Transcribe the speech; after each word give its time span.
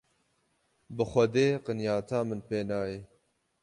Bi 0.95 1.03
xwedê 1.11 1.47
qinyeta 1.65 2.19
min 2.27 2.39
pê 2.47 2.59
nayê. 2.69 2.99